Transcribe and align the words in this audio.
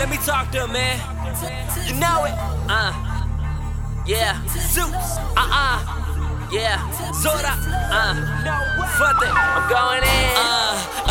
let 0.00 0.08
me 0.08 0.16
talk 0.24 0.50
to 0.50 0.64
him, 0.64 0.72
man. 0.72 0.96
You 1.86 1.94
know 2.00 2.24
it. 2.24 2.36
Uh. 2.68 2.92
Yeah. 4.06 4.40
Zeus. 4.48 5.20
Uh-uh. 5.36 5.76
Yeah. 6.50 6.80
Zora. 7.12 7.52
Uh. 7.92 8.16
It. 9.20 9.32
I'm 9.52 9.64
going 9.68 10.04
in. 10.08 10.28
Uh. 10.36 10.60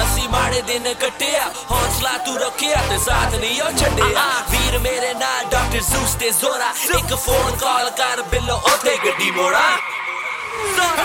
ਅਸੀਂ 0.01 0.27
ਮਾੜੇ 0.29 0.61
ਦਿਨ 0.67 0.93
ਕੱਟਿਆ 1.01 1.45
ਹੌਸਲਾ 1.71 2.17
ਤੂੰ 2.25 2.37
ਰੱਖਿਆ 2.39 2.81
ਤੇ 2.89 2.97
ਸਾਥ 3.05 3.35
ਨਹੀਂ 3.35 3.61
ਉਹ 3.61 3.77
ਛੱਡਿਆ 3.79 4.23
ਵੀਰ 4.51 4.77
ਮੇਰੇ 4.79 5.13
ਨਾਲ 5.13 5.45
ਡਾਕਟਰ 5.51 5.81
ਜ਼ੂਸ 5.89 6.13
ਤੇ 6.19 6.29
ਜ਼ੋਰਾ 6.39 6.73
ਇੱਕ 6.97 7.15
ਫੋਨ 7.15 7.55
ਕਾਲ 7.61 7.89
ਕਰ 7.97 8.21
ਬਿੱਲੋ 8.31 8.55
ਉੱਥੇ 8.73 8.97
ਗੱਡੀ 9.05 9.31
ਮੋੜਾ 9.31 9.61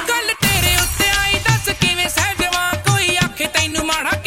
ਗੱਲ 0.09 0.35
ਤੇਰੇ 0.43 0.77
ਉੱਤੇ 0.83 1.11
ਆਈ 1.21 1.41
ਦੱਸ 1.49 1.69
ਕਿਵੇਂ 1.81 2.09
ਸਹਿਜਵਾ 2.09 2.71
ਕੋਈ 2.89 3.17
ਆਖੇ 3.25 3.47
ਤੈਨੂੰ 3.59 3.87
ਮਾੜਾ 3.87 4.24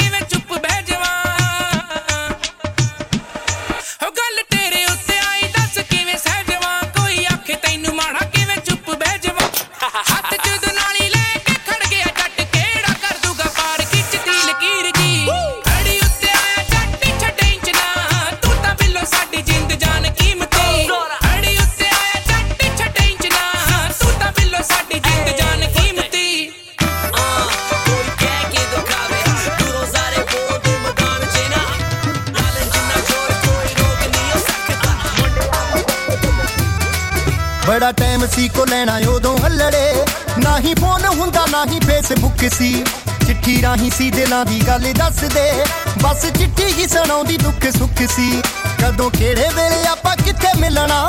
ਫੇਸਬੁੱਕ 42.48 42.54
ਸੀ। 42.54 42.84
ਚਿੱਠੀ 43.28 43.62
ਰਾਹੀਂ 43.62 43.92
ਸੀ, 43.92 44.10
ਦਿਲਾਂ 44.12 44.46
ਦੀ 44.46 44.62
ਗੱਲ 44.68 44.94
ਦੱਸਦੇ। 44.94 45.66
ਬਸ 46.04 46.22
ਚਿੱਠੀ 46.22 46.66
ਹੀ 46.74 46.88
ਸੁਣਾਉਂਦੀ 46.88 47.38
ਦੁੱਖ 47.38 47.68
ਸੁੱਖ 47.78 48.04
ਸੀ। 48.12 48.42
ਕਦੋਂ 48.84 49.10
ਕਿਹੜੇ 49.12 49.48
ਵੇਲੇ 49.56 49.88
ਆਪਾਂ 49.88 50.16
ਕਿੱਥੇ 50.18 50.48
ਮਿਲਣਾ? 50.60 51.00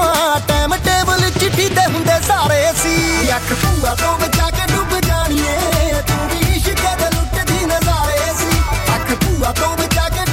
ਟਾਈਮ 0.48 0.76
ਟੇਬਲ 0.76 1.30
ਚਿੱਠੀ 1.30 1.68
ਤੇ 1.68 1.86
ਹੁੰਦੇ 1.86 2.20
ਸਾਰੇ 2.28 2.72
ਸੀ। 2.82 3.28
ਅੱਖ 3.36 3.52
ਭੂਆ 3.52 3.94
ਤੋਂ 3.94 4.18
ਬਚਾ 4.18 4.50
ਕੇ 4.50 4.72
ਡੁੱਬ 4.72 5.00
ਜਾਣੀਏ। 5.00 6.02
ਤੂੰ 6.08 6.28
ਵੀ 6.28 6.56
ਇਸ਼ਕ 6.56 6.82
ਦੇ 7.00 7.10
ਲੁੱਟਦੀ 7.16 7.64
ਨਜ਼ਾਰੇ 7.66 8.32
ਸੀ। 8.38 8.58
ਅੱਖ 8.94 9.14
ਭੂਆ 9.24 9.52
ਤੋਂ 9.52 9.76
ਬਚਾ 9.76 10.08
ਕੇ 10.08 10.27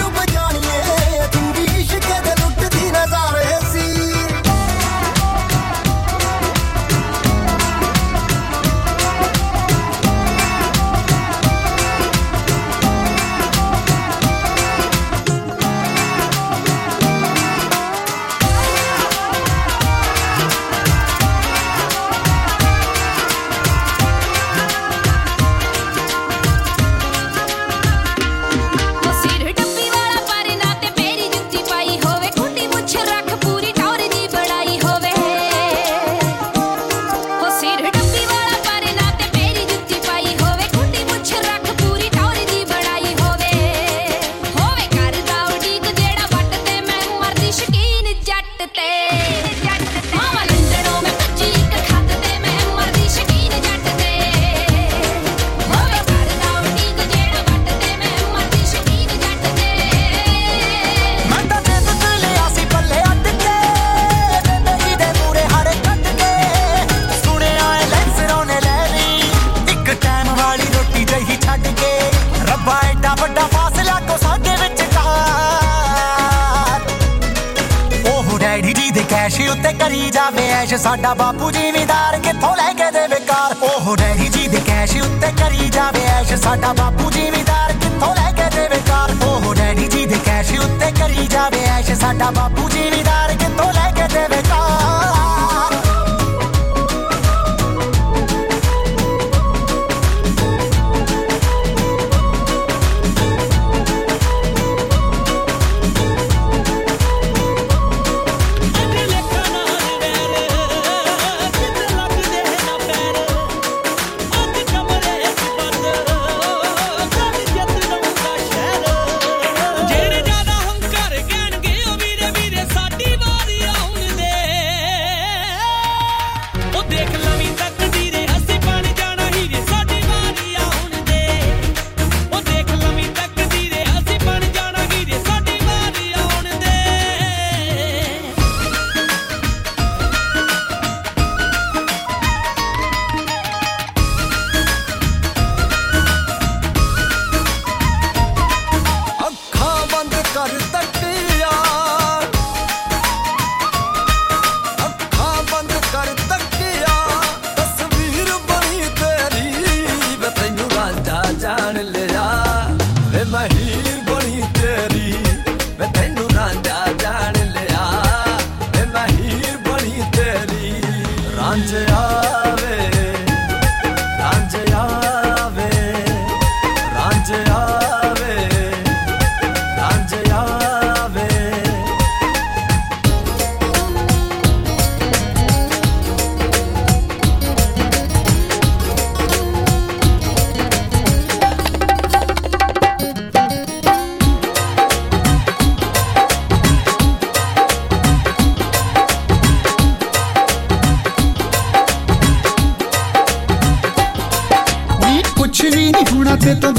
ਕਰੀ 79.86 80.10
ਜਾਵੇ 80.10 80.48
ਐਸ਼, 80.50 80.74
ਸਾਡਾ 80.74 81.14
ਬਾਪੂ 81.14 81.50
ਜ਼ਿਮੀਦਾਰ 81.52 82.18
ਕਿੱਥੋਂ 82.20 82.56
ਲੈ 82.56 82.72
ਕੇ 82.74 82.90
ਦੇਵੇ 82.92 83.20
ਕਾਰ? 83.28 83.54
ਉਹ 83.64 83.96
ਡੈਡੀ 83.98 84.28
ਜੀ 84.28 84.48
ਦੇ 84.48 84.60
ਕੈਸ਼ 84.68 84.96
ਉੱਤੇ 84.98 85.32
ਕਰੀ 85.42 85.70
ਜਾਵੇ 85.70 86.06
ਐਸ਼, 86.14 86.34
ਸਾਡਾ 86.44 86.74
ਬਾਪੂ 86.74 87.12
ਜ਼ਿਮੀਦਾਰ 87.12 87.74
ਕਿੱਥੋਂ 87.74 88.14
ਲੈ 88.16 88.32
ਕੇ 88.32 88.50
ਦੇਵੇ 88.56 88.82
ਕਾਰ? 88.88 89.14
ਉਹ 89.26 89.54
ਡੈਡੀ 89.56 89.88
ਜੀ 89.88 90.06
ਦੇ 90.06 90.20
ਕੈਸ਼ 90.26 90.52
ਉੱਤੇ 90.60 90.92
ਕਰੀ 90.92 91.28
ਜਾਵੇ 91.28 91.64
ਐਸ਼, 91.78 91.92
ਸਾਡਾ 92.00 92.32
ਬਾਪੂ 92.32 92.70
ਜ਼ਿਮੀਦਾਰ 92.70 93.36
ਕਿੱਥੋਂ 93.36 93.72
ਲੈ 93.74 93.92
ਕੇ 93.92 94.08
ਦੇਵੇ 94.14 94.42
ਕਾਰ? 94.50 94.85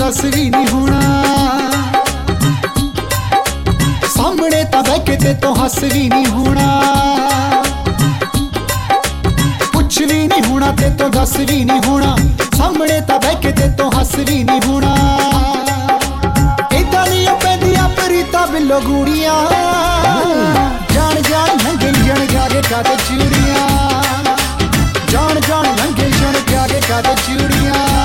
ਦੱਸ 0.06 0.24
ਵੀ 0.24 0.50
ਨਹੀਂ 0.50 0.66
ਹੋਣਾ। 0.68 1.00
ਸਾਹਮਣੇ 4.16 4.64
ਤਾਂ 4.64 4.82
ਬਹਿ 4.82 4.98
ਕੇ 4.98 5.16
ਤੇ 5.16 5.34
ਤੋਂ 5.34 5.54
ਹੱਸ 5.56 5.78
ਵੀ 5.78 6.08
ਨਹੀਂ 6.08 6.26
ਹੋਣਾ। 6.26 6.80
ਕੁਛ 9.72 9.98
ਵੀ 9.98 10.26
ਨਹੀਂ 10.26 10.42
ਹੋਣਾ, 10.50 10.72
ਤੇ 10.72 10.90
ਤੋਂ 10.90 11.08
ਦੱਸ 11.08 11.36
ਵੀ 11.36 11.64
ਨਹੀਂ 11.64 11.80
ਹੋਣਾ। 11.86 12.16
ਸਾਹਮਣੇ 12.56 13.00
ਤਾਂ 13.00 13.18
ਬਹਿ 13.18 13.34
ਕੇ 13.42 13.52
ਤੇ 13.52 13.68
ਤੋਂ 13.78 13.90
ਹੱਸ 14.00 14.14
ਵੀ 14.14 14.44
ਨਹੀਂ 14.44 14.60
ਹੋਣਾ। 14.66 14.94
ਇਦਾਂ 16.72 17.06
ਨਹੀਂ 17.06 17.28
ਪੈਂਦੀਆਂ 17.28 17.88
ਪ੍ਰੀਤਾ 17.88 18.46
ਬਿੱਲੋ 18.46 18.80
ਗੂੜੀਆਂ। 18.80 19.34
ਜਾਣ 20.94 21.20
ਜਾਣ 21.22 21.48
ਲੰਘੇ 21.64 21.92
ਜਣ 21.92 22.26
ਜਾ 22.26 22.48
ਕੇ 22.48 22.62
ਕਾਦੇ 22.70 22.96
ਚੂੜੀਆਂ। 22.96 23.68
ਜਾਣ 25.10 25.40
ਜਾਣ 25.40 25.64
ਲੰਘੇ 25.64 26.10
ਜਣ 26.10 26.52
ਜਾ 26.52 26.66
ਕੇ 26.66 26.80
ਕਾਦੇ 26.88 27.14
ਚੂੜੀਆਂ। 27.26 27.95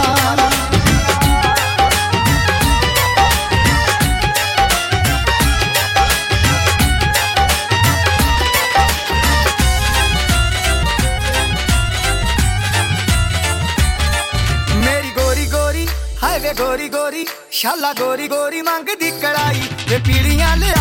ਸ਼ਾਲਾ 17.61 17.91
ਗੋਰੀ 17.93 18.27
ਗੋਰੀ 18.27 18.61
ਮੰਗਦੀ 18.61 19.09
ਕੜਾਈ 19.21 19.61
ਤੇ 19.89 19.97
ਪੀੜੀਆਂ 19.97 20.55
ਲਿਆ 20.57 20.80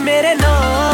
मेरे 0.00 0.34
नाम 0.34 0.87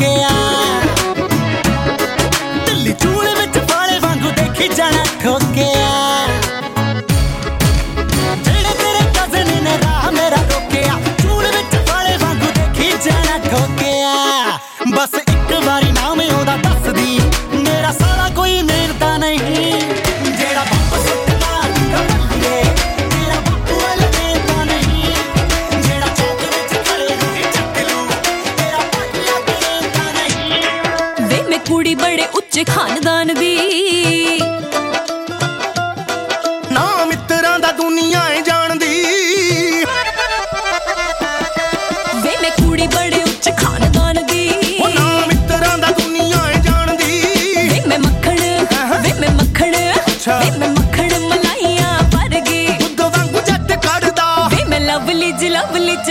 ਠੋਕਿਆ 0.00 0.12
ਦਿੱਲੀ 0.18 0.39
ਕੁੜੀ 31.70 31.94
ਬੜੇ 31.94 32.24
ਉੱਚੇ 32.34 32.62
ਖਾਨਦਾਨ 32.64 33.34
ਦੀ। 33.34 34.40
ਨਾ 36.72 36.86
ਮਿੱਤਰਾਂ 37.04 37.58
ਦਾ 37.58 37.70
ਦੁਨੀਆ 37.72 38.22
ਏ 38.30 38.40
ਜਾਣਦੀ। 38.42 39.02
ਵੇ 42.22 42.36
ਮੈਂ 42.42 42.50
ਕੁੜੀ 42.50 42.86
ਬੜੇ 42.86 43.22
ਉੱਚੇ 43.22 43.50
ਖਾਨਦਾਨ 43.50 44.26
ਦੀ। 44.26 44.42
ਉਹ 44.80 44.88
ਨਾ 44.88 45.26
ਮਿੱਤਰਾਂ 45.26 45.78
ਦਾ 45.78 45.90
ਦੁਨੀਆ 45.90 46.50
ਏ 46.50 46.60
ਜਾਣਦੀ। 46.60 47.20
ਵੇ 47.70 47.80
ਮੈਂ 47.86 47.98
ਮੱਖਣ 47.98 48.40
ਵੇ 49.02 49.12
ਮੈਂ 49.20 49.30
ਮੱਖਣ 49.30 49.76
ਵੇ 50.28 50.50
ਮੈਂ 50.58 50.68
ਮੱਖਣ 50.68 51.18
ਮਲਾਈਆਂ 51.20 51.98
ਵਰਗੀ। 52.08 52.66
ਦੁੱਧ 52.80 53.00
ਵਾਂਗੂ 53.00 53.40
ਜੱਟ 53.40 53.72
ਕੱਢਦਾ। 53.86 54.48
ਵੇ 54.48 54.64
ਮੈਂ 54.64 54.80
ਲਵਲੀ 54.80 55.32
ਜ 55.32 55.44
ਲਵਲੀ 55.44 55.96
ਚ 55.96 56.10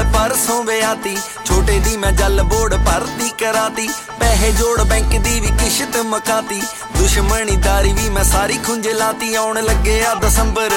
ਨਾਲ 0.00 0.12
ਪਰਸੋਂ 0.12 0.62
ਵਿਆਹਤੀ। 0.64 1.16
ਛੋਟੇ 1.44 1.78
ਦੀ 1.78 1.96
ਮੈਂ 1.96 2.10
ਜਲ 2.12 2.42
ਬੋੜ 2.42 2.74
ਭਰਤੀ 2.76 3.28
ਕਰਾਤੀ। 3.38 3.88
ਪੈਸੇ 4.20 4.50
ਜੋੜ 4.52 4.82
ਬੈਂਕ 4.82 5.16
ਦੀ 5.16 5.40
ਵੀ 5.40 5.48
ਕਿਸ਼ਤ 5.58 5.96
ਮਕਾਤੀ। 6.06 6.60
ਦੁਸ਼ਮਣੀਦਾਰੀ 6.96 7.92
ਵੀ 7.92 8.08
ਮੈਂ 8.08 8.24
ਸਾਰੀ 8.24 8.58
ਖੁੰਝ 8.66 8.86
ਲਾਤੀ। 8.88 9.34
ਆਉਣ 9.34 9.60
ਲੱਗਿਆ 9.62 10.14
ਦਸੰਬਰ। 10.14 10.72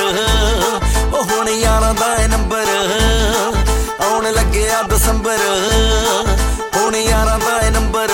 ਉਹ 1.13 1.23
ਹੁਣ 1.23 1.49
ਯਾਰਾਂ 1.49 1.93
ਦਾ 1.93 2.13
ਏ 2.15 2.27
ਨੰਬਰ। 2.27 2.65
ਆਉਣ 4.01 4.31
ਲੱਗਿਆ 4.31 4.81
ਦਸੰਬਰ। 4.81 5.39
ਹੁਣ 6.75 6.95
ਯਾਰਾਂ 6.95 7.39
ਦਾ 7.39 7.59
ਏ 7.67 7.69
ਨੰਬਰ। 7.69 8.11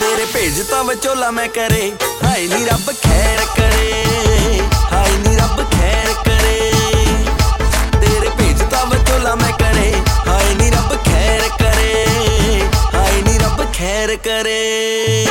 ਤੇਰੇ 0.00 0.24
ਭੇਜਤਾ 0.34 0.82
ਵਿਚੋਲਾ 0.82 1.30
ਮੈਂ 1.30 1.48
ਕਰੇ। 1.48 1.92
ਹਾਏ 2.24 2.46
ਨੀ 2.46 2.64
ਰੱਬ 2.64 2.92
ਖੈਰ 3.02 3.44
ਕਰੇ। 3.56 4.60
ਹਾਏ 4.92 5.16
ਨੀ 5.16 5.36
ਰੱਬ 5.36 5.64
ਖੈਰ 5.72 6.12
ਕਰੇ। 6.24 6.72
ਤੇਰੇ 8.00 8.28
ਭੇਜਤਾ 8.28 8.84
ਵਿਚੋਲਾ 8.84 9.34
ਮੈਂ 9.34 9.52
ਖੈਰ 13.80 14.16
ਕਰੇ। 14.16 15.26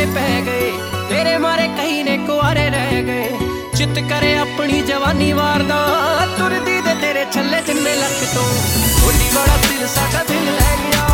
ਲਿਸ਼ਕਾਰੇ 0.00 0.06
ਪੈ 0.06 0.40
ਗਏ। 0.40 0.72
ਤੇਰੇ 1.08 1.36
ਮਾਰੇ 1.38 1.68
ਕਈ 1.68 2.02
ਨੇ 2.02 2.16
ਕੁਆਰੇ 2.26 2.68
ਰਹਿ 2.70 3.02
ਗਏ। 3.02 3.38
ਚਿੱਤ 3.76 3.98
ਕਰੇ 4.10 4.36
ਆਪਣੀ 4.38 4.80
ਜਵਾਨੀ 4.80 5.32
ਵਾਰਦਾ। 5.32 5.78
ਤੁਰਦੀ 6.38 6.80
ਦੇ 6.80 6.94
ਤੇਰੇ 6.94 7.24
ਛੱਲੇ 7.32 7.62
ਜਿੰਨੇ 7.66 7.94
ਲੱਖ 7.96 8.34
ਤੋਂ। 8.34 8.48
ਢੋਲੀ 9.02 9.30
ਵਾਲਾ 9.34 9.56
ਦਿਲ 9.56 9.86
ਸਾਡਾ 9.86 10.24
ਦਿਲ 10.24 10.44
ਲੈ 10.44 10.76
ਗਿਆ। 10.76 11.09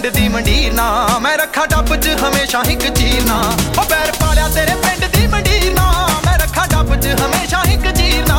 ਪਿੰਡ 0.00 0.14
ਦੀ 0.14 0.28
ਮੰਡੀਰ 0.28 0.72
ਨਾ। 0.72 1.18
ਮੈਂ 1.22 1.36
ਰੱਖਾ 1.38 1.64
ਡੱਬ 1.70 1.94
'ਚ 1.96 2.08
ਹਮੇਸ਼ਾ 2.20 2.62
ਇੱਕ 2.70 2.86
ਚੀਰ 2.94 3.24
ਨਾ 3.24 3.38
ਉਹ 3.78 3.84
ਪੈਰ 3.84 4.12
ਪਾਲਿਆ 4.20 4.48
ਤੇਰੇ 4.48 4.74
ਪਿੰਡ 4.84 5.04
ਦੀ 5.16 5.26
ਮੰਡੀਰ 5.26 5.72
ਨਾ। 5.74 5.84
ਮੈਂ 6.26 6.36
ਰੱਖਾ 6.38 6.64
ਡੱਬ 6.66 6.94
'ਚ 7.00 7.06
ਹਮੇਸ਼ਾ 7.20 7.62
ਇੱਕ 7.72 7.90
ਚੀਰ 7.96 8.26
ਨਾ 8.28 8.38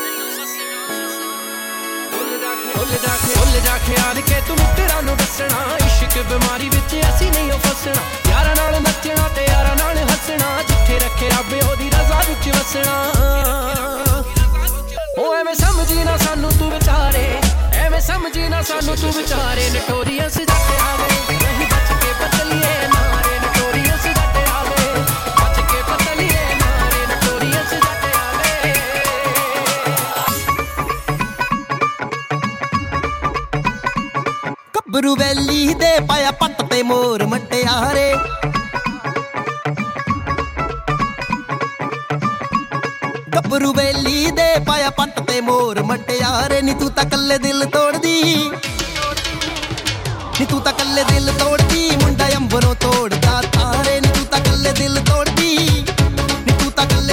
ਭੁੱਲ 2.91 2.99
ਜਾ 2.99 3.15
ਕੇ 3.15 3.33
ਭੁੱਲ 3.39 3.59
ਜਾ 3.59 3.77
ਕੇ 3.77 3.95
ਆਣ 4.09 4.21
ਕੇ 4.21 4.41
ਤੂੰ 4.47 4.55
ਮਿੱਤਰਾਂ 4.55 5.01
ਨੂੰ 5.01 5.17
ਦੱਸਣਾ। 5.17 5.77
ਇਸ਼ਕ 5.85 6.21
ਬਿਮਾਰੀ 6.21 6.69
ਵਿੱਚ 6.69 6.95
ਅਸੀਂ 7.09 7.31
ਨਹੀਂ 7.31 7.59
ਫਸਣਾ। 7.59 8.31
ਯਾਰਾਂ 8.31 8.55
ਨਾਲ 8.55 8.81
ਨੱਚਣਾ 8.81 9.27
ਤੇ 9.35 9.45
ਯਾਰਾਂ 9.45 9.75
ਨਾਲ 9.75 9.97
ਹੱਸਣਾ। 9.97 10.63
ਜਿੱਥੇ 10.67 10.99
ਰੱਖੇ 10.99 11.29
ਰੱਬ 11.29 11.69
ਉਹਦੀ 11.69 11.89
ਰਜ਼ਾ 11.89 12.23
ਵਿੱਚ 12.29 12.49
ਵਸਣਾ। 12.49 13.11
ਉਹ 15.17 15.35
ਐਵੇਂ 15.35 15.55
ਸਮਝੀ 15.55 16.03
ਨਾ 16.03 16.17
ਸਾਨੂੰ 16.17 16.51
ਤੂੰ 16.51 16.71
ਵਿਚਾਰੇ। 16.71 17.41
ਐਵੇਂ 17.73 18.01
ਸਮਝੀ 18.01 18.49
ਨਾ 18.49 18.61
ਸਾਨੂੰ 18.61 18.95
ਤੂੰ 18.95 19.11
ਵਿਚਾਰੇ। 19.11 19.50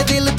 feel 0.08 0.26
it 0.26 0.37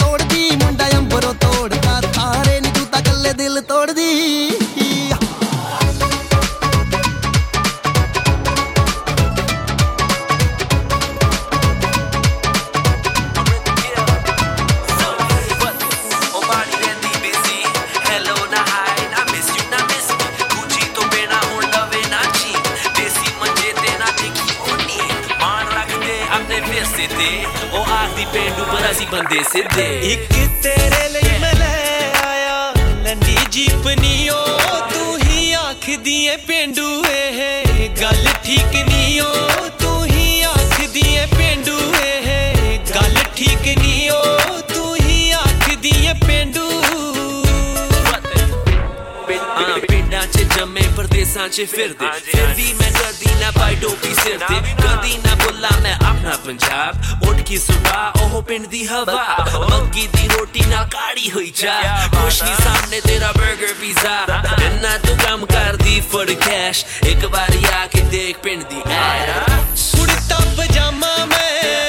'ਚ 51.52 51.66
ਫਿਰਦੇ 51.72 52.06
ਫਿਰ 52.32 52.46
ਵੀ 52.46 52.74
ਮੈਂ 52.74 52.92
ਕਦੀ 52.92 53.30
ਨਾ 53.42 53.52
ਪਾਈ 53.52 53.76
ਟੋਪੀ 53.76 54.14
ਸਿਰ 54.14 54.38
ਤੇ। 54.38 54.56
ਕਦੀ 54.56 55.18
ਨਾ 55.18 55.36
ਬੁੱਲਾ 55.36 55.70
ਮੈਂ 55.82 55.96
ਆਪਣਾ 55.96 56.38
ਪੰਜਾਬ। 56.46 56.96
ਉੱਠ 57.30 57.40
ਕੀ 57.40 57.58
ਸੁਬਾ 57.58 58.14
ਉਹ 58.22 58.42
ਪਿੰਡ 58.42 58.68
ਦੀ 58.68 58.86
ਹਵਾ। 58.88 59.38
ਮੱਕੀ 59.70 60.08
ਦੀ 60.08 60.28
ਰੋਟੀ 60.28 60.62
ਨਾਲ 60.68 60.88
ਕਾੜੀ 60.88 61.32
ਹੋਈ 61.32 61.50
ਚਾ। 61.50 62.08
ਖੁਸ਼ੀ 62.16 62.64
ਸਾਹਮਣੇ 62.64 63.02
ਤੇਰਾ 63.02 63.32
버ਗਰ 63.32 63.74
ਪੀਜ਼ਾ 63.82 64.44
ਇੰਨਾ 64.62 64.98
ਤੂੰ 64.98 65.18
ਕੰਮ 65.18 65.46
ਕਰਦੀ 65.46 66.02
ਫੜ 66.02 66.32
ਕੈਸ਼ 66.32 66.86
ਇੱਕ 67.06 67.26
ਵਾਰੀ 67.26 67.66
ਆ 67.82 67.86
ਕੇ 67.86 68.02
ਦੇਖ 68.02 68.38
ਪਿੰਡ 68.38 68.64
ਦੀ 68.64 68.82
ਐ। 68.92 69.28
ਸੁੜਤਾ 69.76 70.40
ਪਜਾਮਾ 70.58 71.26
ਮੈਂ। 71.26 71.89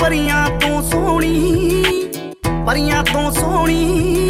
ਪਰੀਆਂ 0.00 0.46
ਤੋਂ 0.60 0.82
ਸੋਹਣੀ, 0.82 1.84
ਪਰੀਆਂ 2.66 3.02
ਤੋਂ 3.02 3.30
ਸੋਹਣੀ। 3.30 4.28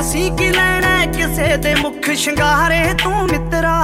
ਅਸੀਂ 0.00 0.30
ਕੀ 0.32 0.48
ਲੈਣਾ 0.48 1.04
ਕਿਸੇ 1.06 1.56
ਦੇ 1.56 1.74
ਮੁਖ 1.74 2.10
ਸ਼ਿੰਗਾਰੇ 2.14 2.82
ਤੋਂ 3.04 3.22
ਮਿੱਤਰਾ 3.22 3.74